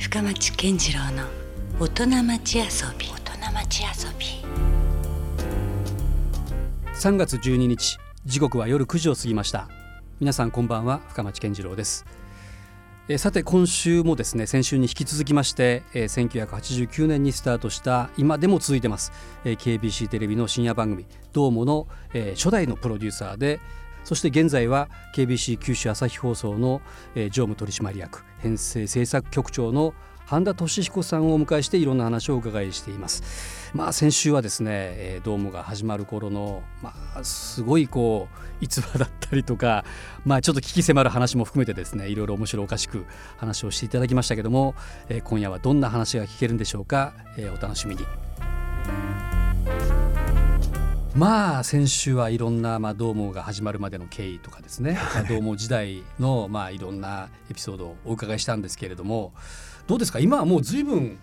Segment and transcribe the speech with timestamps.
[0.00, 1.24] 深町健次郎の
[1.78, 2.64] 大人町遊
[2.98, 3.06] び。
[3.06, 4.26] 大人町遊び。
[6.94, 9.68] 3月12日時刻は夜9時を過ぎました。
[10.18, 12.06] 皆さんこんばんは深町健次郎です。
[13.08, 19.12] えーさて今週もですね先週に引き続きまして、えー1989年にスタートした今でも続いてます、
[19.44, 21.04] えー KBC テレビの深夜番組
[21.34, 23.60] 「どうもの」えー初代のプロデューサーで
[24.04, 26.80] そして現在は KBC 九州朝日放送の、
[27.14, 29.94] 常務取締役編成制作局長の
[30.30, 33.72] 半田俊彦さんをお迎えしていろんな話をお伺いしています。
[33.74, 39.84] まあ先週はですね、えー、ドームが始まる頃のまあすごいこう逸話だったりとか、
[40.24, 43.06] まあちょっと聞き迫る話も含めてですね、いろいろ面白おかしく
[43.38, 44.76] 話をしていただきましたけども、
[45.24, 48.02] 今夜はどんな話が聞けるんでしょうか、お楽しみに。
[51.20, 59.34] まあ先週はいろんな、まあ、ドームが始まるまでの経緯とかですね、 まあ、ドーム時代の、まあ、いろんなエピソードをお伺いしたんですけれども
[59.86, 60.18] どうですか？
[60.18, 61.18] 今はもう随分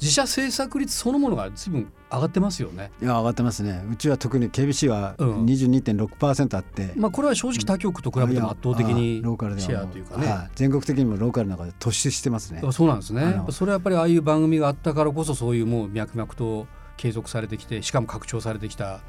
[0.00, 2.90] 自社制作率そのものが随分上がってますよね。
[3.00, 3.84] いや上がってますね。
[3.88, 5.44] うちは特に KBC はうん。
[5.44, 10.26] 22.6%あって、まあ、これは正直他局と比べても圧倒的にローカルシェアというかね。
[10.26, 10.50] はい。
[10.56, 12.62] 全国的にもローカルの中で突出してますね。
[12.66, 13.40] あそうなんですね。
[13.50, 19.00] それはやっぱりああいう番組があったからこそそういうもう脈々と継続されてきてしかも拡張されてきた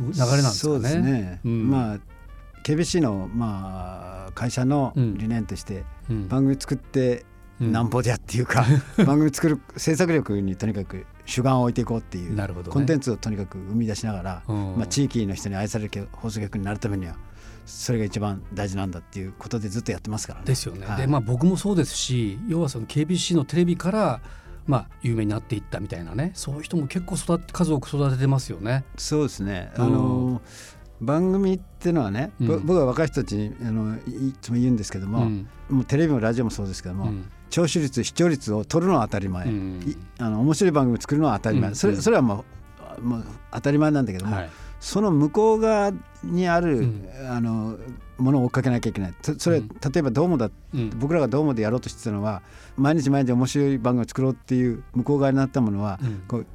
[0.00, 0.52] 流れなんですかね。
[0.52, 1.70] そうですね、うん。
[1.70, 1.98] まあ
[2.64, 6.28] KBC のまあ会社の理念として、うん。
[6.28, 7.24] 番組作って
[7.60, 7.72] うん。
[7.72, 8.64] なんぼじゃっていうか、
[9.04, 12.74] 番組作る制作力にとにかく主眼を置いていこうっていうなるほどね。
[12.74, 14.76] コンテンツをとにかく生み出しながら、うん。
[14.76, 17.16] まあ、地域の人に愛される放送局になるためには
[17.66, 20.46] それが一番大事なんだっていうことでずっとやってますからね。
[20.46, 20.86] ですよね。
[20.86, 20.96] はい。
[20.98, 24.20] でまあ僕もそうですし要はその KBC のテレビから
[24.68, 26.30] まあ有名になっていったみたいなね。
[26.34, 28.84] そういう人も結構育って数多く育ててますよね。
[28.96, 29.72] そうですね。
[29.76, 29.84] うん。
[29.84, 30.42] あの
[31.00, 32.66] 番組ってのはね、ぼうん。
[32.66, 35.48] 僕は若い人たちにあのいいつも言うんですけども、うん。
[35.70, 37.30] もうテレビもラジオもそうですけども、うん。
[37.50, 39.46] 聴取率視聴率を取るのは当たり前、
[40.18, 41.74] あの面白い番組作るのは当たり前、うん。
[41.74, 42.44] それそれはも
[42.98, 47.08] うもう当たり前なんだけども、はいその向こう側にある、うん。
[47.30, 47.78] あの
[48.18, 49.14] ものを追っかけなきゃいけない。
[49.22, 49.68] そそれ、うん。
[49.68, 50.90] 例えばどうもだうん。
[50.98, 52.42] 僕らがどうもでやろうとしてたのは
[52.76, 56.22] 毎日毎日面白い番組を作ろうっていう向こう側になったものは、うん。
[56.28, 56.46] こう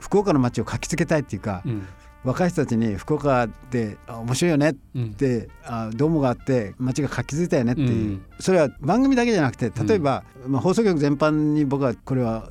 [0.00, 1.86] 福岡の街を活気づけたいっていうか、うん。
[2.24, 5.14] 若い人たちに福岡であ面白いよねっうん。
[5.14, 8.22] てあどうもがあって街が活気づいたよねっていう、うん。
[8.40, 12.48] それは番組だけじゃなくて例えば、まあ、放送局全般に僕はこれは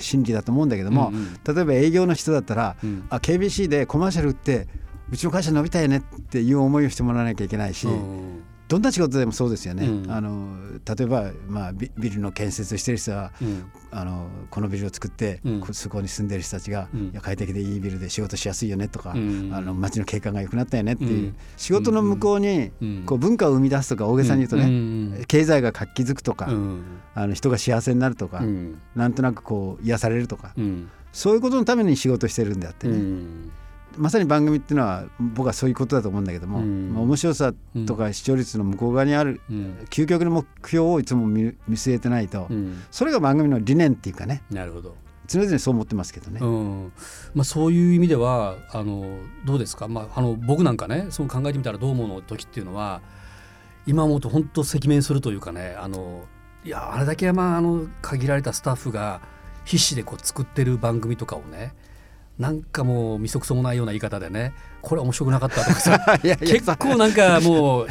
[0.00, 1.54] 真理だと思うんだけども、うんうん。
[1.54, 3.06] 例えば営業の人だったら、うん。
[3.10, 4.66] あ KBC でコマーシャル打って
[5.10, 9.86] うちの会社伸びたよねっていう思いをしてもらわなきゃいけないし、うんどんな仕事でもそうですよね。
[9.86, 10.10] うん。
[10.10, 10.56] あの
[10.96, 13.64] 例えば、まあ、ビビルの建設してる人はうん。
[13.90, 15.60] あのこのビルを作って、うん。
[15.60, 17.00] こそこに住んでる人たちが、うん。
[17.06, 19.50] いや快適でいいビルで仕事しやすいよねとか、うん。
[19.52, 21.36] あの街の景観が良くなったよねっていう、うん。
[21.56, 23.02] 仕事の向こうに、うん。
[23.06, 25.24] こう文化を生み出すとか大げさに言うとね、うん。
[25.26, 26.82] 経済が活気づくとか、うん。
[27.14, 28.78] あの人が幸せになるとか、うん。
[28.94, 30.90] なんとなくこう癒されるとか、うん。
[31.12, 33.50] そういうことのために仕事してるんであってうね、ん
[33.98, 36.94] まさに番組っていうのは僕はそういうことだと思うんだけども、うん。
[36.94, 37.52] まあ面白さ
[37.86, 39.78] とか視聴率の向こう側にあるうん。
[39.90, 42.82] 究極の目標をいつも見見据えてないと、うん。
[42.90, 44.42] それが番組の理念っていうかね。
[44.50, 44.96] なるほど。
[45.26, 46.40] 常々そう思ってますけどね。
[46.40, 46.92] うん。
[47.34, 53.02] まあ、そういう意味ではあのどうですか、まあ、あの僕なんかねそう考えてみたらどう思うの時っていうのは
[53.86, 56.24] 今思うと本当赤面するというかねあの
[56.64, 59.20] いやあれだけまああの限られたスタッフが
[59.64, 61.74] 必死でこう作ってる番組とかをね
[62.38, 64.52] なんかもう見そくそもないような言い方でね。
[64.80, 65.98] これ面白くなかったとかさ。
[66.22, 67.86] いやいや結構なんかもう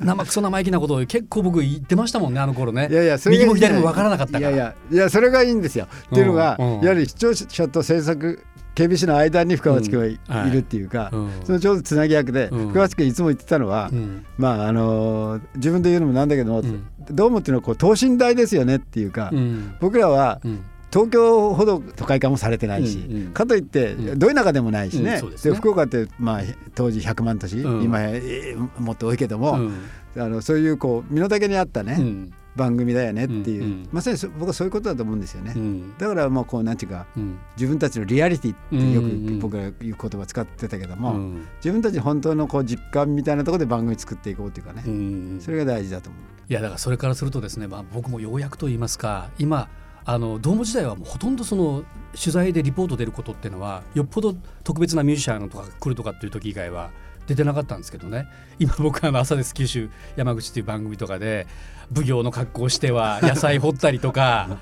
[0.00, 2.88] 生クソ生意気なことを結構僕言ってましたもんねあの頃ね。
[2.90, 4.50] いやいやそれが右も左も分からなかったから。
[4.50, 5.88] いやいやいやそれがいいんですよ。
[6.06, 6.84] っていうのが、うんうん。
[6.84, 8.42] やはり視聴者と制作
[8.76, 10.34] KBC の間に深町君がい,、うん。
[10.34, 10.50] はい。
[10.50, 11.30] るっていうか、うん。
[11.44, 12.68] そのちょうどつなぎ役で、うん。
[12.68, 14.24] 深町君いつも言ってたのは、うん。
[14.38, 16.84] まああのー自分で言うのもなんだけども、うん。
[17.10, 19.74] どうもっていうのはこう等身大ですよねっていうか、うん。
[19.80, 23.32] 僕らはうん東京ほど都会化もされてないし、うんうん。
[23.32, 24.18] かといってうん。
[24.18, 25.54] ど田舎でもないしね,、うんですね。
[25.56, 26.40] 福岡って、まあ、
[26.74, 27.82] 当時100万都市、うん。
[27.82, 29.72] 今、えーもっと多いけども、うん。
[30.18, 32.32] あのそういうこう身の丈に合ったね、うん。
[32.56, 33.88] 番組だよねっていう、うんうん。
[33.92, 35.52] まさにそ僕はそういうことだと思うんですよね。
[35.54, 35.94] うん。
[35.98, 37.36] だからもうこうなんていうかうん。
[37.56, 41.46] 自分たちのリアリティってよく僕が言う言葉使ってたけども、うん。
[41.56, 45.38] 自分たち本当のこう実感みたいなところで番組作っていこうっていうかね、うん。
[45.40, 46.22] それが大事だと思う。
[46.48, 49.68] いやだからそれからするとですね、まあ、僕もようやくと言いますか今
[50.08, 51.84] あのドーム時代はもうほとんどその
[52.16, 56.90] 取材でリポート出ることっていうのはよっぽど特別なミュージシャンとか来るとかっていう時以外は
[57.26, 58.28] 出てなかったんですけどね。
[58.60, 61.48] 今 僕あの朝です九州山口っていう番組とかで
[61.94, 64.58] 奉行の格好をしては野菜掘ったりとか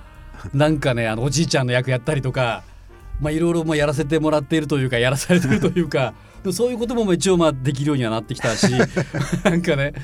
[0.54, 2.64] なんかねあのおじいちゃんの役やったりとか
[3.20, 6.14] まあいろいろまあやらせてもらっているというかやらされてるというか
[6.52, 8.70] そういうことも一応まあできるようにはなってきたし
[9.44, 9.94] なんかね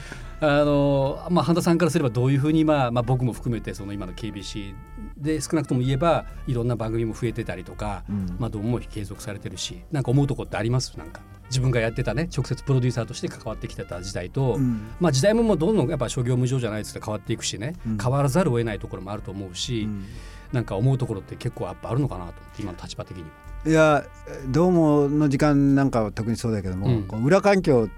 [0.41, 4.73] あの、まあ、半田さんからすればどういうふうに、まあまあ、僕も含めてその今の KBC
[5.19, 10.97] で少なくとも言えばいろんな番組も増えてたりとか、うん、まあ、どうも継続されてるしなんか思うとこってあります？
[10.97, 11.21] なんか
[11.51, 20.07] 自分がやってたね直接プロデューサーとして関わってきてた時代と、うん、まあ、時代ももうどんどんやっぱ諸行無常じゃないですけど変わっていくしね、うん、変わらざるを得ないところもあると思うし、うん、
[20.53, 23.25] なんか思うところって結構やっぱあるのかなと今の立場的に
[23.67, 24.05] いや
[24.49, 27.89] どうもの時間なんかは特にそうだけども、裏環境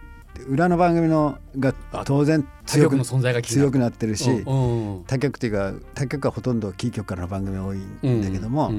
[0.49, 2.99] 裏の番組のが当然強く
[3.43, 4.45] 強くなってるし
[5.07, 8.73] 他局っていうか他局はほとんどキー局からの番組多いんだけども、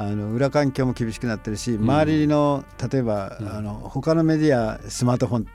[0.00, 5.46] あの裏環境も厳しくなってるし周りの例えば、うん、あの他のメディアスマートフォン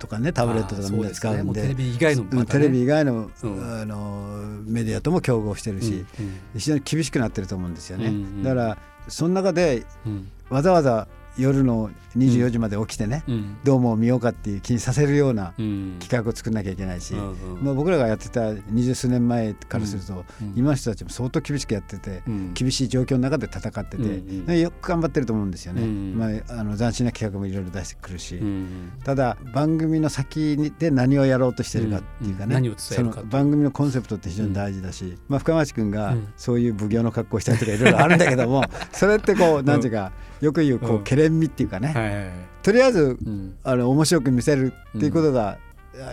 [0.00, 6.04] とかねタブレットとかみんな使うんで、テレビ以外の、ね、テレビ以外の,、あのメディアとも競合してるし、
[6.54, 8.12] 非常に厳しくなってると思うんですよね。
[8.42, 9.86] だからその中で、
[10.50, 11.06] わざわざ
[11.36, 20.24] 夜の24時まで起きてね、うん、どうも見ようかっていう気にさせるような企画を作らなきゃいけないし、まあ、僕らがやってた二十数年前からすると、
[20.54, 28.40] 今の人たちも相当厳しくやってて、厳しい状況の中で戦ってて、よく頑張ってると思うんですよね、まあ、あの斬新な企画もいろいろ出してくるし、
[29.04, 40.12] ただ番組の先で何をやろうとしてるかっていうかね、その番組のコンセプトって非常に大事だし、まあ、深町君がそういう奉行の格好したりとかいろいろあるんだけども それってこう何ていうか
[40.42, 42.30] よく言うこうけれんみっていうかね、はいはいはい、
[42.62, 45.58] とりあえず、うん、あの面白く見せるっていうことが、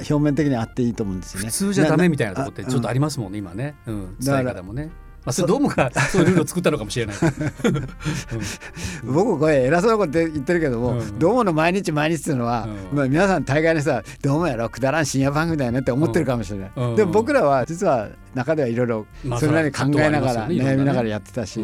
[0.09, 1.47] 表面的にあっていいと思うんですよね。
[1.47, 3.75] 普通じゃダメみたいなとこってちょっとありますもんね、今ね。
[3.85, 4.89] うん、伝え方もね。
[5.25, 7.15] まあ、それどうもが そういうルールを作ったのかもしれない、
[9.03, 19.05] うん、僕これ偉そうなこと言ってるけども、うん、どうもの毎日毎日っていうのは、うん、まあ、皆さん大概にさどうもやろくだらん深夜番組だよねって思ってるかもしれない、でも僕らは実は中ではいろいろ
[19.39, 21.59] それなりに考えながら、悩みながらやってたし、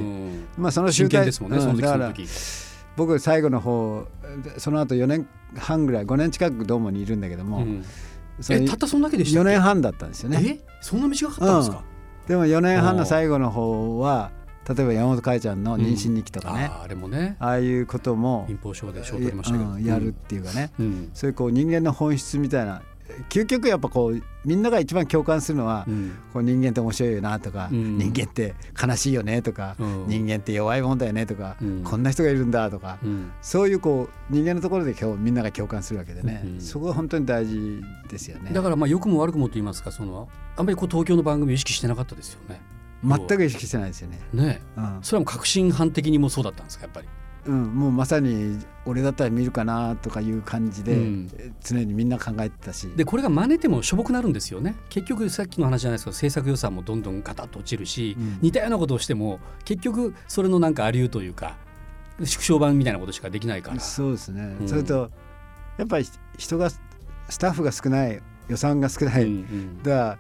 [0.58, 2.28] まあその集大ですもんね、その時
[2.98, 4.06] 僕最後の方
[4.58, 5.28] その後4年
[5.58, 7.84] 半ぐらい5年近くドームにいるんだけども、うん、
[8.50, 10.60] えたったそんだけでした4年半だったんですよね。
[10.62, 10.66] え？
[10.82, 11.84] そんな短かったんですか、
[12.24, 14.32] うん、でも4年半の最後の方は
[14.68, 17.36] 例えば山本海ちゃんの妊娠日記とかね、うん、ああれもね。
[17.40, 20.72] ああいうことも民放賞で賞取りましたけど、やるっていうかね、
[21.14, 22.82] そういうこう人間の本質みたいな
[23.30, 33.00] 究極やっぱこうみんなが一番共感するのは、うん、こう人間って面白いよなとか、うん、人間って悲しいよねとか、うん、人間って弱いもんだよねとか、こんな人がいるんだとか、
[33.42, 38.52] そういうこう人間のところで今日みんなが共感するわけでね、そこが本当に大事ですよね。
[38.54, 42.62] だからまあ良くも悪くもと言いますかそのあんまりこう東京の番組を意識してなかったですよね。
[43.04, 44.20] 全く意識してないですよね。
[44.34, 44.62] ね、
[45.02, 47.08] それはも革新犯的にもそうだったんですかやっぱり
[47.48, 50.98] うん、もうまさに俺だったら見るかなとかいう感じで、
[51.64, 54.76] 常にみんな考えてたし、でこれが真似てもしょぼくなるんですよね。
[54.90, 61.56] 結局さっきの話じゃないですけど制作予算もどんどんガタッと落ちるし、うん、似たようなことをしても結局それのなんかありうというか
[62.24, 63.80] 縮小版みたいなことしかできないから。
[63.80, 65.12] そうですね、うん、それと
[65.78, 66.08] やっぱり
[66.38, 66.80] 人がス
[67.38, 70.18] タッフが少ない予算が少ない、うんうん、だから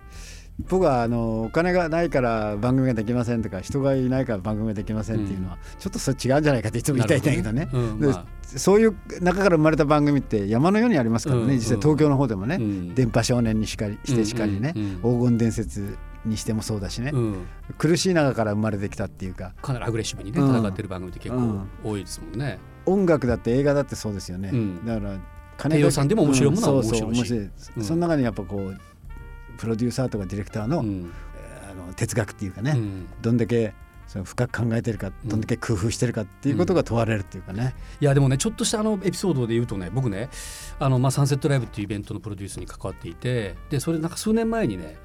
[0.59, 7.69] 僕はあのお金がないから番組ができませんとか人がいないから番組ができませんっていうのは、ちょっとそれ違うんじゃないかっていつも言いたいんだけどね。
[7.73, 17.11] うんまあ、そういう中から生まれた番組って山のようにありますからね、うん、実際東京の方でもね、うん、電波少年にしかりしてしかりね、黄金伝説にしてもそうだしね、
[17.77, 19.53] 苦しい中から生まれてきたっていうか。
[19.61, 22.59] かなりアグレッシブにね戦ってる番組って結構多いですもんね。
[22.85, 24.51] 音楽だって映画だってそうですよね。
[24.85, 25.19] だから
[25.57, 27.83] 金予算でも面白いものは面白いし、そうそう面白い。
[27.83, 28.77] その中にやっぱこう
[29.55, 30.83] プロデューサーとかディレクターの,、あ
[31.73, 32.77] の哲学っていうかね、
[33.21, 33.73] どんだけ
[34.07, 40.29] その深く考えてるかどんだけ工夫してるかっていうことが問われるっていうかね、いやでもねちょっとしたあのエピソードで言うとね僕ね
[40.79, 44.97] あの、まあ、サンセットライブっていうイベントのプロデュースに関わっていてでそれなんか数年前にね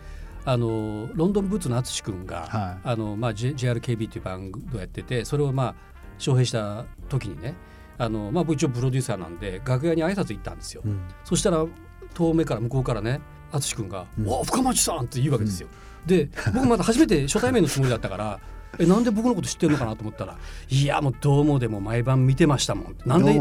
[0.45, 5.75] あのロンドンブーツの淳君が、はい、あのまあ、JRKB という番組をやっててそれをまあ
[6.19, 7.54] 招聘した時にね
[7.99, 11.64] あの、まあ、僕一応プロデューサーなんで楽屋に挨拶行ったんですよ、うん、そしたら
[12.14, 13.21] 遠目から向こうからね
[13.52, 15.69] 淳君が「わ、うん、深町さん!」って言うわけですよ。
[16.07, 18.40] で僕まだ初めて初対面のつもりだったから
[18.78, 20.37] えなんで僕のこと知ってるのかなと思ったら
[20.71, 23.40] 「いやもうどうもでも毎晩見てましたもん」なんで、ね、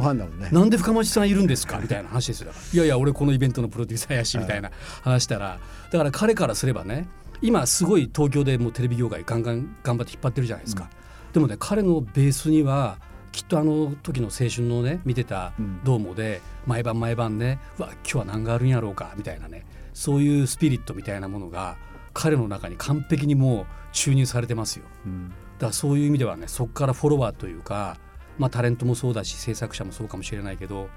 [0.51, 5.60] なんで深町さんいるんですか?」みたいな話ですよいやいや俺このイベントのプロデューサーやし」みたいな話したら
[5.92, 7.08] だから彼からすればね
[7.42, 10.89] 今すごい東京でもうテレビ業界ガンガン頑張って引っ張ってるじゃないですか。
[11.28, 12.98] うん、でもね彼のベースには
[13.32, 15.54] きっとあの時の青春のね見てた
[15.86, 19.66] 「どうも」で毎晩毎晩ね「うわ今日は何があるんやろうか」みたいなね
[20.00, 21.75] そういうスピリットみたいなものが
[22.13, 24.86] 彼の中に完璧にもう注入されてますよ。
[25.06, 27.98] うん、だからそういう意味ではねそこからフォロワーというか、
[28.38, 30.88] まあ、タレントもそうだし制作者もそうかもしれないけど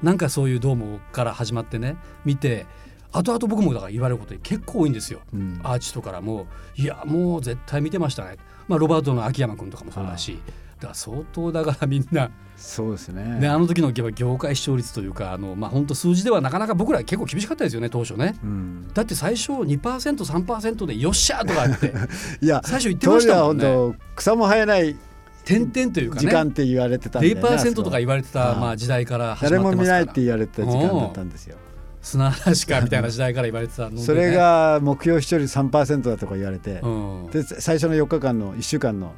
[0.00, 2.66] なんかそういうドームから始まってね見て
[3.10, 6.46] 後々僕もだから言われること結構多いんですよ、うん、アーティストからも
[6.78, 8.36] 「いやもう絶対見てましたね」
[8.68, 10.38] まあ、ロバートの秋山君とかもそうだし
[10.82, 12.30] だ相当だからみんな。
[12.56, 13.40] そうですね。
[13.40, 21.92] であの時の業界視聴率というかあの、まあ、本当数字ではなかなか僕ら結構厳しかったですよね当初ね、うん、だって最初 2%3% でよっしゃとかって。
[22.40, 23.98] いや最初言ってましたもんね。
[24.14, 24.96] 草も生えない
[25.44, 31.56] 点々というか、ね、時間って言われてたんで、ね、0%とか言われてたまあ時代から始まって誰も見ないって言われてた時間だったんですよ。
[32.02, 39.14] 砂嵐かみたいな時代から言われてたね、それが目標視聴率3%だとか言われて、うん、で最初の4日間の1週間の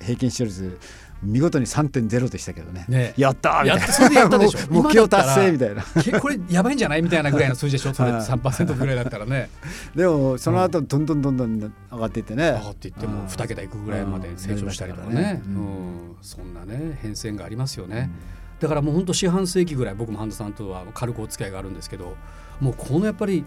[0.00, 0.78] 平均視聴率
[1.22, 2.86] 見事に3.0でしたけどね。
[2.88, 3.12] ね。
[3.16, 3.86] やったみたいな。
[3.88, 4.58] それでやったでしょ。
[4.70, 5.84] 目標達成みたいな。
[6.18, 7.92] これやばいんじゃないみたいなぐらいの数字でしょ。
[7.92, 9.50] それ3%ぐらいだったらね。
[9.94, 12.44] でもその後どんどんどんどん上がっていってね。
[12.44, 18.10] 上がっていっても2桁いくぐらいまで成長したりとかね、うん、そんなね変遷がありますよね、
[18.58, 22.16] だからもう本当四半世紀ぐらい僕も半田さんとは軽くお付き合いがあるんですけど
[22.60, 23.44] もうこのやっぱり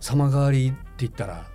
[0.00, 1.46] 様変わりって言ったら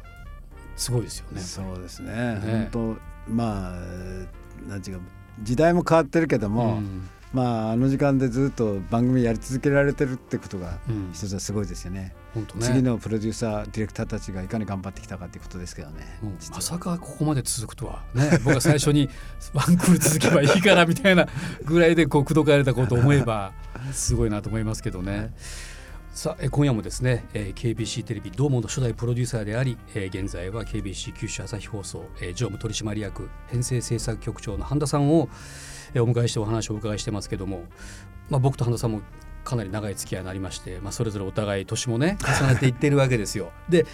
[0.75, 1.41] すごいですよね。
[1.41, 2.11] そうですね。
[2.11, 2.69] ね。
[2.71, 5.03] 本当まあなんていうか
[5.41, 10.77] 時代も変わってるけども、うん、まああの時間でずっと番組やり続けられてるってことが
[11.11, 12.13] 一つはすごいですよね。
[12.35, 12.47] うん、ね。
[12.59, 16.19] 次のプロデューサーディレクターたちがいかに頑張ってきたかっていうことですけどね。
[16.21, 18.03] うん、まさかここまで続くとは。
[18.13, 18.39] ね。
[18.43, 19.09] 僕は最初に
[19.53, 21.27] ワンクール続けばいいからみたいな
[21.65, 23.51] ぐらいでこう口説かれたことを思えば
[23.91, 25.33] すごいなと思いますけどね。
[26.13, 35.27] さあ今夜もですね、えー、KBC テレビ同門の初代プロデューサーであり、えー、現在は KBC 九州朝日放送、えー、常務取締役編成制作局長の半田さんを、
[35.95, 37.63] えー、お迎えしてお話をお伺いしてますけども、
[38.29, 39.01] まあ、僕と半田さんも
[39.43, 43.51] かなり長い付き合いになりまして、まあ、それぞれお互い年もね 重ねていってるわけですよ。
[43.67, 43.87] で、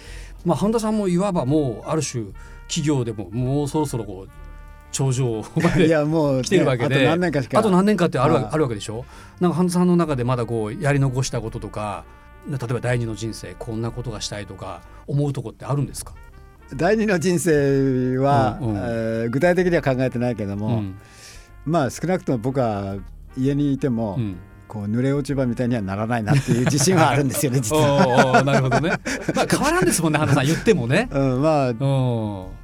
[0.44, 2.26] まあ、半田さんもいわばもうある種
[2.68, 4.49] 企業でももうそろそろこう
[4.90, 7.58] 頂上まで来てるわけで、あと何年かしか。
[7.58, 9.04] あと何年かってあるわあるわけでしょ？
[9.40, 12.04] なんか半田さんの中でまだこうやり残したこととか
[12.48, 16.14] 例えば第二の人生こんなことがしたいとか思うとこってあるんですか？
[16.74, 20.98] 第二の人生は、うんうん、えー、具体的には考えてないけども、うん、
[21.64, 22.96] まあ少なくとも僕は
[23.36, 24.36] 家にいても、うん
[24.70, 28.40] こう濡れ落ち葉みたいにはならないなっていう自信はあるんですよね 実は。
[28.44, 28.90] なるほどね。
[29.34, 30.46] まあ変わらんですもんね花さん。
[30.46, 31.08] 言ってもね。
[31.10, 31.74] うん、まあ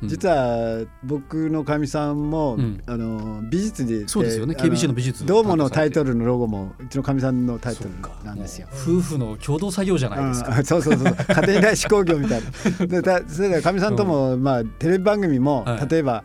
[0.04, 4.54] 実は僕のかみさんも、うん、あの美術でそうですよね。
[4.54, 5.26] KBC の美術。
[5.26, 7.90] どうものタイトルのロゴもうちのかみさんのタイトル
[8.24, 8.68] なんですよ。
[8.72, 10.62] 夫婦の共同作業じゃないですか。
[10.62, 11.16] そうそうそう。
[11.28, 12.42] 家庭内手工業みたい
[12.78, 12.86] な。
[12.86, 16.22] でだそれでかみさんとも、まあテレビ番組も、はい、例えば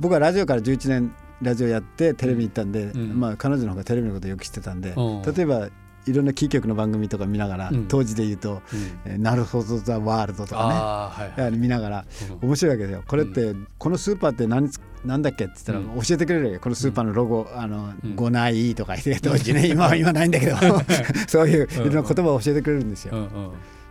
[0.00, 4.94] 僕はラジオから11年ラジオやってテレビ行ったんで、うん、まあ、彼女の方がテレビのことよく知ってたんで、
[5.34, 5.68] 例えば
[6.06, 8.62] いろんなキー局の番組とか見ながら、うん、当時で言うと
[9.06, 12.04] 「うん、なるほどザ・ワールド」とかね、はいはい、見ながら、
[12.40, 13.04] 面白いわけですよ。
[13.06, 14.70] これって、このスーパーって何
[15.04, 16.60] なんだっけって言ったら教えてくれるよ。
[16.60, 19.66] このスーパーのロゴ「あのごない」とか言って当時ね。
[19.66, 20.56] 今は今ないんだけど。
[21.28, 23.28] そういういろんな言葉を教えてくれるんですよ。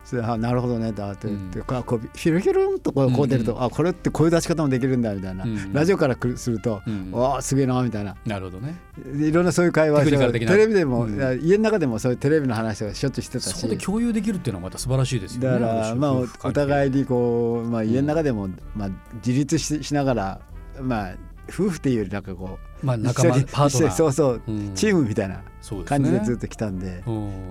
[0.09, 1.51] それあなるほどねだって、うん、
[1.85, 8.15] こうヒルヒルンとこうこう出ると、うんうん、あこれってこういう出し方もできるんだみたいな、うんうん、ラジオからすると、うん、わあすげえなみたいな。
[8.25, 8.75] なるほどね。
[9.13, 13.53] いろんなそういう会話テレビでも、うん、家の中でもそういうテレビの話をしょっちゅうしてたし。
[13.53, 15.59] そこで共有できるっていうのはまた素晴らしいですよね。
[15.59, 16.11] だからまあ
[16.43, 18.89] お互いにこう、まあ、家の中でも、まあ、
[19.23, 20.41] 自立ししながら
[20.81, 21.15] まあ
[21.47, 23.91] 夫婦っていうよりなんかこう、まあ、仲間パートナー。
[23.91, 25.41] そうそう、うん、チームみたいな
[25.85, 27.03] 感じでずっと来たんで、ね、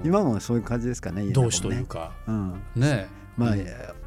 [0.05, 3.55] 今もそういう感じですかね同志というか、うん、ねまあ、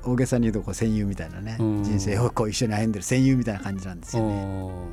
[0.04, 4.88] 大げさに言うとこう戦友みたいなね、人生をこう一緒に歩んでる戦友みたいな感じなんですよね。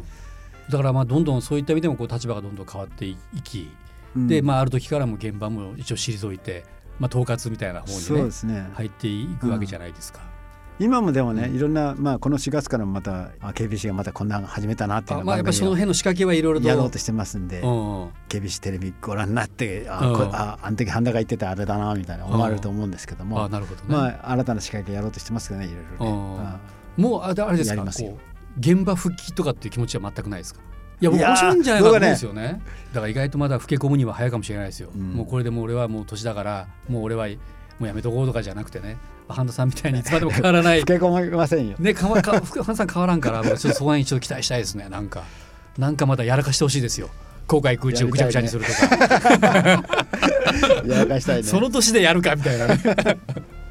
[0.70, 3.68] だからまあどんどんそういった意味でもこう立場がどんどん変わっていき、
[4.14, 6.64] うん、でまあある時からも現場も一応退いて、
[7.00, 10.27] まあ、統括みたいな方にね、ね、入っていくわけじゃないですか。
[10.80, 16.68] 今もでもね、いろんな、まあ、この4月からまた KBC がまたこんなの始めたなっていうのまあ、やっぱその辺の仕掛けはいろいろと。
[16.68, 26.56] やろうとしてますんで、KBC テレビご覧になってあ、うん、ああの時半田が言ってたあれだなみたいな思われると思うんですけども、あなるほど、ね、まあ、新たな仕掛けやろうとしてますけどねいろいろね。
[26.96, 27.84] もうあれですか
[28.60, 30.60] 現場復帰とかっていう気持ちは全くないですか？
[31.00, 37.34] いや僕面白いんじゃないかと思うんですよね、ね、だから意外とまだ老け込むには早いかもしれないですよ、うん、もうこれでもう俺はもう年だからもう俺はも
[37.82, 38.96] うやめとこうとかじゃなくてね
[39.28, 40.84] 半田さんみたいにいつまでも変わらない。
[40.84, 41.76] 結婚もませんよ。
[41.78, 44.88] ね、かわか半田さん変わらんから、ちょっとそこに一度期待したいですね。
[44.88, 45.24] なんか、
[45.76, 47.10] なんかまたやらかしてほしいですよ。
[47.46, 49.82] 後悔空中をぐちゃぐちゃにするとか。
[50.86, 51.42] やらかしたいね。
[51.48, 52.78] その年でやるかみたいなね。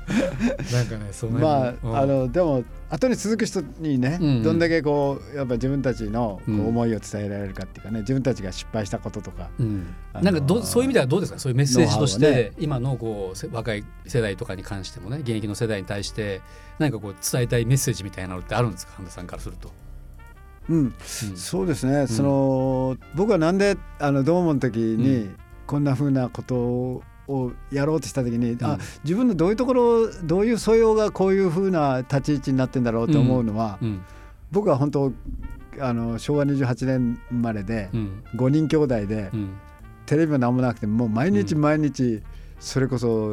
[0.72, 4.28] なんかね、そのまあ、あの、でも、後に続く人にね、うん。
[4.28, 11.40] うん、どんだけこうやっぱ自分たちの思いを伝えられるかっていうかね、うん、自分たちが失敗したこととか、うん、なんかどそういう意味ではどうですか？
[11.40, 16.42] そういうメッセージとして、ね、今のこう若い世代とかに関してもね現役の世代に対して
[16.80, 18.94] 何かこう伝えたいメッセージみたいなのってあるんですか？
[18.96, 19.72] 半田さんからすると。
[20.70, 20.94] うん、うん、
[21.36, 25.30] そうですね、その僕はなんであのドームの時に
[25.66, 33.88] こんなふうなことををやろうとした時に、うん、あ自分のどういうところどういう素養がこういうふうな立ち位置になってんだろうと思うのは、うん。
[33.88, 34.06] うん、
[34.52, 35.12] 僕は本当
[35.80, 39.58] あの昭和28年生まれで、うん、5人兄弟で、うん、
[40.06, 42.24] テレビも何もなくてもう毎日毎日
[42.60, 43.30] それこそ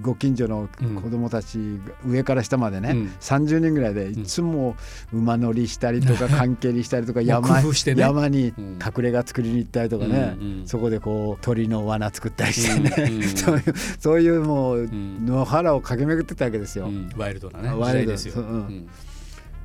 [0.00, 0.68] ご近所の
[1.02, 4.76] 子供たち、うん、上から下までね、うん、30人ぐらいでいつも
[5.12, 16.88] 馬乗りしたりとか関係にしたりとか山ね、山に隠れ家作りに行ったりとかね、うんうん、そこでこう鳥の罠作ったりしてね、うんうん、 そういうそういうもう野原を駆け巡ってたわけですよ。
[17.16, 18.12] ワイルドなねワイルド。
[18.12, 18.34] ですよ。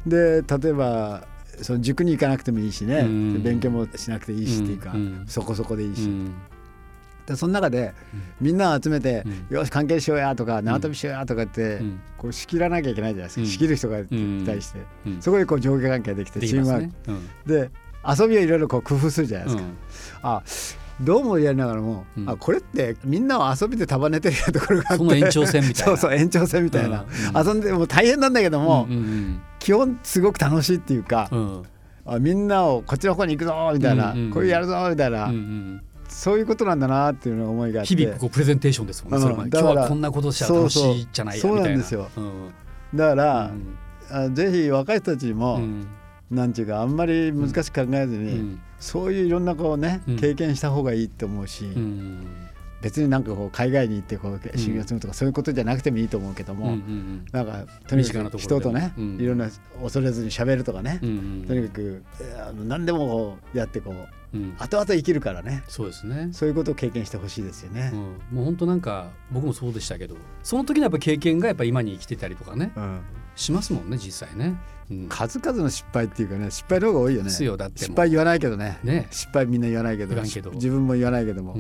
[0.06, 1.28] で例えば
[1.62, 3.04] その塾に行かなくてもいいしね、
[3.40, 4.94] 勉強もしなくていいしっていうか、
[5.26, 6.10] そこそこでいいし。
[7.28, 7.94] でその中で
[8.40, 11.82] みんなを集めて「よし関係しようや」とか「縄跳びしようや」とかって
[12.18, 13.46] こう仕切らなきゃいけないじゃないですか。
[13.46, 14.80] 仕切る人がに対して
[15.20, 16.94] そこでこう上下関係できてチームワーク。
[17.46, 17.70] で
[18.08, 19.64] 遊びをいろいろこう工夫するじゃないですか。
[20.24, 20.44] あ
[21.02, 25.86] どうもやりながらも、うん、あこれってみんなを遊びで束ねてるようなところがあってその延長線みたいな。
[25.86, 27.40] そうそう延長線みたいな、うん。
[27.40, 31.64] うん、遊んでも大変なんだけども、うんうんうん、基本すごく楽しいっていうか、うん、
[32.06, 35.82] あみんなをこっちの方に行くぞみたいな、うんうん、こういうやるぞみたいな、うんうん
[36.18, 37.96] そういうことなんだなっていうの思いがあって。
[37.96, 41.58] 日々こうプレゼンテーションですもんね、それ今日はこんなことしたら楽しいじゃないやみたいな。
[41.58, 42.10] そうなんですよ、
[42.96, 43.52] だから、
[44.10, 45.62] あぜひ若い人たちにも、
[46.32, 51.66] なんていうかあんまり難しく考えずに、そういういろんなこうね、経験した方がいいと思うし、
[52.82, 56.78] 別になんかこう海外に行ってこう修行するとかそういうことじゃなくてもいいと思うけども、
[57.32, 59.50] なんかとにかく人とね、いろんな
[59.82, 62.04] 恐れずにしゃべるとかね、とにかく
[62.66, 65.64] 何でもやってこう、後々生きるからね。
[65.68, 66.30] そうですね。
[66.32, 67.92] そういうことを経験してほしいですよね、
[68.32, 72.72] もう本当なんか僕もそうでしたけどその時のやっぱ経験がやっぱ今に生きてたりとかね、
[73.36, 74.56] しますもんね実際ね。
[75.10, 77.30] 数々の失敗っていうかね失敗の方が多いよね。
[77.30, 78.80] 失敗言わないけどね。
[79.12, 81.58] 失敗みんな言わないけど自分も言わないけども、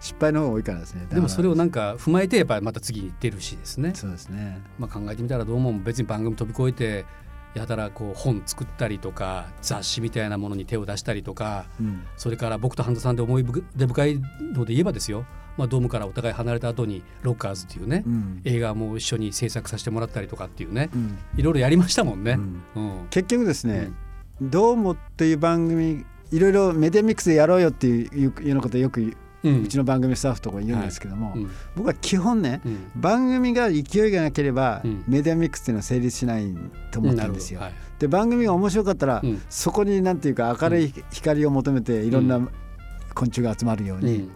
[0.00, 1.06] 失敗の方が多いからですね。
[1.10, 3.92] でもそれをなんか踏まえてやっぱりまた次に出るしですね。
[3.94, 7.06] そうですね、まあ、考えてみたらどうも別に番組飛び越えて
[7.54, 14.20] やたらこう本作ったりとか雑誌みたいなものに手を出したりとか、うん、それから僕と半田さんで思い出深い
[14.54, 15.26] ので言えばですよ、
[15.56, 22.38] まあ、ドームからお互い離れた後に「ロッカーズ」っていうね、うん、映画も一緒に制作させてもらったりとかっていうね、うん、いろいろやりましたもんね。
[23.10, 23.90] 結局ですね、
[24.40, 31.34] どうもっていう番組いろいろメディアミックスでやろうよっていうようなことよくうちの番組スタッフとか言うんですけども、
[31.76, 36.54] 僕は基本ね、うん、番組が勢いがなければ、メディアミックスっていうのは成立しない
[36.90, 37.60] と思ったんですよ。
[37.60, 42.40] はい、で番組が面白かったら、そこになんていうか明るい光を求めていろんな
[43.14, 44.30] 昆虫が集まるように。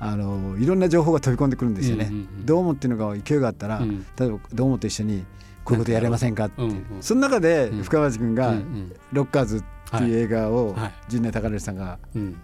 [0.00, 2.10] あのいろんな情報が飛び込んでくるんですよね。
[2.44, 3.80] ドォーモっていうのが勢いがあったら、
[4.18, 5.24] 例えばドォーモと一緒に
[5.64, 6.46] こういうことやれませんか？
[6.46, 6.62] って、
[7.00, 8.54] その中で深町君が
[9.12, 10.74] 「ロッカーズ」っていう映画を
[11.08, 11.98] 陣内孝則さんが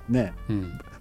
[0.08, 0.32] ね、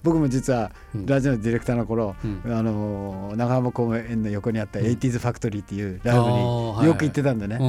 [0.03, 0.71] 僕も実は
[1.05, 7.59] ラジオのディレクターの頃、あの長浜公園の横にあったエイティーズファクトリーっていうライブによく行ってたんでね。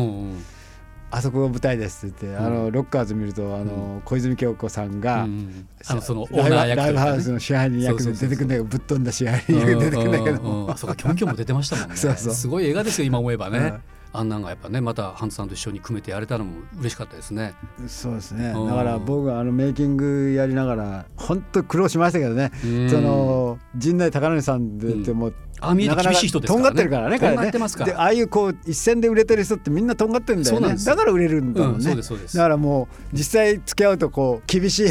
[1.13, 10.77] あそこが舞台ですって言って、あのロッカーズ見るとあの小泉京子さんが、あのそのライブハウスの支配人役で出てくるんだけどぶっ飛んだ支配人役で出てくるんだけど。
[10.77, 11.97] そうかキョンキョンも出てましたもんね。
[12.17, 13.75] すごい映画ですよ今思えばね、
[14.13, 17.55] あんなんがやっぱねまたハンツさんと一緒に組めてやれたのも嬉しかったですね。
[17.87, 18.53] そうですね。
[18.53, 22.51] だから僕はあのメイキングやりながら本当苦労しましたけどね。
[22.91, 26.71] その陣内孝則さんでも、うんああ見えて厳しい人ですからね。
[26.71, 27.19] とんがってるからね。
[27.19, 27.93] とんがってますから。
[27.93, 30.77] でああいうこう一線で売れてる人ってみんなとんがってるんだよね。
[30.77, 31.97] だから売れるんだもんね。
[31.97, 32.03] だ
[32.43, 34.89] からもう実際付き合うとこう厳しい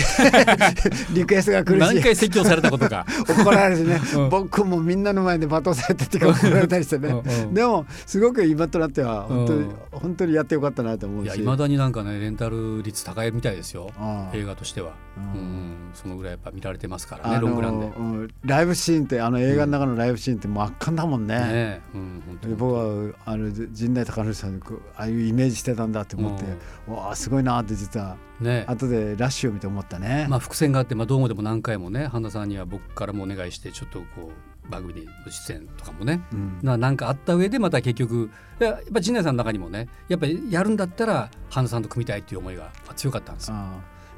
[1.14, 1.94] リクエストが来るし。
[1.94, 3.06] 何回説教されたことか。
[3.28, 4.00] 怒られてね。
[4.30, 7.22] 僕もみんなの前で罵倒されてって怒られたりしてね。
[7.52, 11.26] でもすごく今となっては本当に本当にやってよかったなと思うし。
[11.26, 13.92] いや未だになんかねレンタル率高いみたいですよ。
[14.34, 14.94] 映画としては。
[15.18, 18.34] うんそのぐらいやっぱ見られてますからねロングランで。
[18.46, 21.36] ライブシーンってあの映画の中のライブシーンってもう圧巻だもんね。
[21.40, 24.62] ねうん、僕はあの陣内孝則さん
[24.98, 26.44] ああいうイメージしてたんだって思って、
[26.88, 30.28] うん、わあすごいなって実は、ね、後でラッシュを見て思ったね。
[30.30, 34.32] まあ伏線があって、まあ、どうもでも何回もね半田さんには僕からもお願いしてちょっとこ
[34.68, 43.56] う番組で出演とかもね、うん、なんかあった上でまた結局やっぱ陣内さんの中にもねやっぱりやるんだったら半田さんと組みたいっていう思いが強かったんですよ。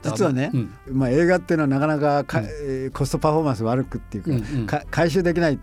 [0.03, 4.59] 実はね、うん、まあ、映画っていうのはなかなかか、うん、コストパフォーマンス悪くっていうかうん。
[4.61, 5.59] うん、か回収できない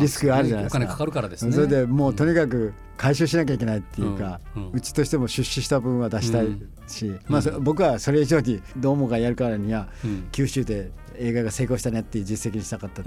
[0.00, 1.52] リスクがあるじゃないですか、ね、お金かかるからですね。
[1.52, 4.40] それでもうとにかく回収しなきゃいけないっていうか、
[4.72, 6.48] うちとしても出資した分は出したい
[6.88, 9.88] し、まあ、僕はそれ以上にどうもがやるからには、
[10.32, 13.02] 九州で映画が成功したねっていう実績にしたかった、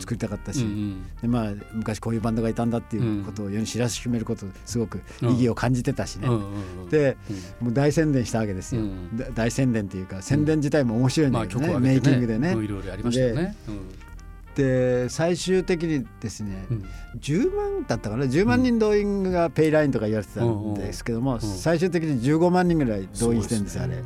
[0.00, 0.66] 作りたかったし、
[1.20, 6.34] でまあ、昔こういうバンドがいたんだっていうことを世に知らしめることすごく意義を感じてたしね、う
[6.86, 7.16] んで、
[7.60, 12.52] もう大宣伝したわけですよ、うん、大宣伝っていうか宣伝自体も面白いんだけどね,、メイキングでね。
[12.52, 13.56] いろいろありましたよね。
[14.54, 16.84] で最終的にですね、うん、
[17.18, 23.96] 10万だったかな？10万人動員がペイラインとか言われてたんですけども、うん、最終的に15万人ぐらい動員してるんですよ、あれ。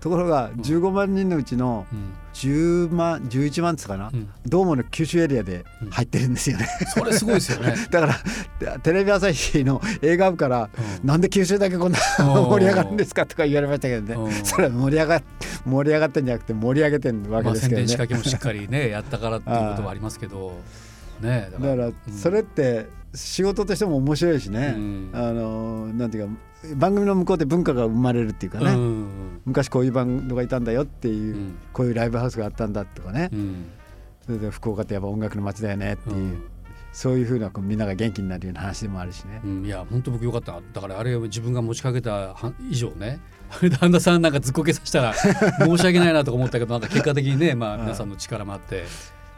[0.00, 1.86] ところが15万人のうちの
[2.34, 7.74] 10万11万つかな、うん、どうもの九州エリアで入ってるんですよね、それすごいですよね。
[7.90, 8.20] だか
[8.60, 10.68] らテレビ朝日の映画部から、
[11.02, 14.42] うん、なんで九州だけこんな 盛り上がるんですかとか言われましたけどね。
[14.42, 15.22] それは盛り上が
[15.64, 20.60] 盛り上がってんじゃなくて盛り上げてるわけですけどね、まあ、仕掛けもしっかりねやったからっていうことはありますけど。
[21.20, 26.32] ねだからそれって仕事としても面白いしね、うん、あのなんていうか
[26.76, 33.30] 番組の向こうで文化が生まれるっていうかね、うん、昔こういうバンドがいたんだよっていう、うん、こういうライブハウスがあったんだとかね、
[34.24, 36.54] それで福岡ってやっぱ音楽の街だよねっていう。
[36.94, 39.40] そういうふうなみんなが元気になるような話でもあるしね。
[39.44, 40.60] うん、いや本当僕よかった。
[40.72, 42.36] だからあれ自分が持ちかけた
[42.70, 43.18] 以上ね。
[43.80, 48.84] 旦那さんなんかずっこけさせたら申し訳ないなとか思ったけどなんか結果的にね、まあ、皆さんの力もあって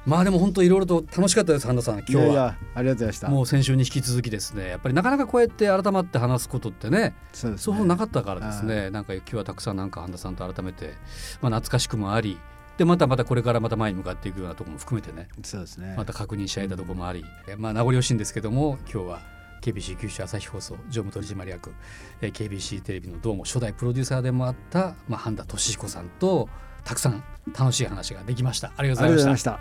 [0.07, 1.99] まあでも本当いろいろと楽しかったです半田さん。
[1.99, 2.57] 今日は。
[2.75, 3.29] ありがとうございました。
[3.29, 4.69] もう先週に引き続きですね。
[4.69, 8.90] やっぱりなかなかこうやって改まって話すことってねそうね、そうなかったからですね。
[8.90, 10.95] なんか今日はたくさんなんか半田さんと改めて、
[11.40, 12.38] まあ、懐かしくもあり
[12.79, 15.95] でまたまたこれからまた前に向かっていくようなところも含めてねそうですね。
[15.97, 19.21] また確認し合えたところもあり、うん、まあ名残惜しいんですけども今日は
[19.61, 21.75] KBC 九州朝日放送常務取締役
[22.21, 26.49] KBC テレビのどうも初代プロデューサーでもあった、まあ、半田俊彦さんと
[26.85, 27.25] たくさん
[27.59, 28.73] 楽しい話ができました。
[28.77, 29.59] ありがとうございました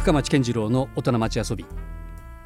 [0.00, 1.66] 深町健次郎の大人町遊び。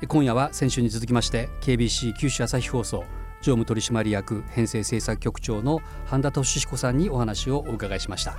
[0.08, 3.04] 今夜は先週に続きまして KBC 九州朝日放送
[3.42, 8.38] 常務取締役編成制作局長の半田俊彦さんにお話をお伺いしました。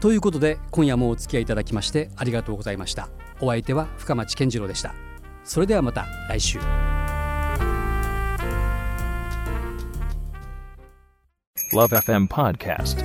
[0.00, 3.10] ということで今夜もお付き合いいただきましてありがとうございました。
[3.42, 4.94] お相手は深町健次郎でした。
[5.44, 6.58] それではまた来週。
[11.74, 13.04] LoveFM Podcast